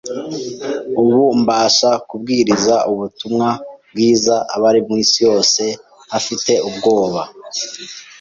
[1.01, 3.49] Ubu mbasha kubwiriza ubutumwa
[3.91, 5.63] bwiza abari mu isi yose
[6.07, 7.21] ntafite ubwoba